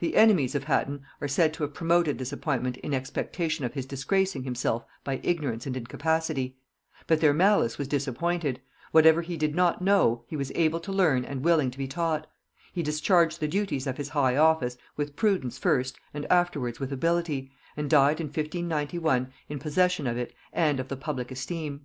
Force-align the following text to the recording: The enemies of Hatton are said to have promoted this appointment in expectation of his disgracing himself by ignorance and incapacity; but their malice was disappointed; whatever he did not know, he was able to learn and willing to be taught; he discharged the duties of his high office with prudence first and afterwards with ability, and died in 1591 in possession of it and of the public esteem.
The 0.00 0.16
enemies 0.16 0.56
of 0.56 0.64
Hatton 0.64 1.02
are 1.20 1.28
said 1.28 1.54
to 1.54 1.62
have 1.62 1.72
promoted 1.72 2.18
this 2.18 2.32
appointment 2.32 2.78
in 2.78 2.92
expectation 2.92 3.64
of 3.64 3.74
his 3.74 3.86
disgracing 3.86 4.42
himself 4.42 4.84
by 5.04 5.20
ignorance 5.22 5.68
and 5.68 5.76
incapacity; 5.76 6.56
but 7.06 7.20
their 7.20 7.32
malice 7.32 7.78
was 7.78 7.86
disappointed; 7.86 8.60
whatever 8.90 9.22
he 9.22 9.36
did 9.36 9.54
not 9.54 9.80
know, 9.80 10.24
he 10.26 10.34
was 10.34 10.50
able 10.56 10.80
to 10.80 10.90
learn 10.90 11.24
and 11.24 11.44
willing 11.44 11.70
to 11.70 11.78
be 11.78 11.86
taught; 11.86 12.26
he 12.72 12.82
discharged 12.82 13.38
the 13.38 13.46
duties 13.46 13.86
of 13.86 13.98
his 13.98 14.08
high 14.08 14.36
office 14.36 14.76
with 14.96 15.14
prudence 15.14 15.58
first 15.58 15.96
and 16.12 16.26
afterwards 16.28 16.80
with 16.80 16.92
ability, 16.92 17.52
and 17.76 17.88
died 17.88 18.20
in 18.20 18.26
1591 18.26 19.32
in 19.48 19.60
possession 19.60 20.08
of 20.08 20.18
it 20.18 20.34
and 20.52 20.80
of 20.80 20.88
the 20.88 20.96
public 20.96 21.30
esteem. 21.30 21.82